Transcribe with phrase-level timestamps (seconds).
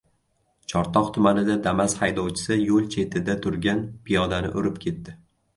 [0.71, 5.17] Chortoq tumanida "Damas" haydovchisi yo‘l chetida turgan piyodani urib ketdi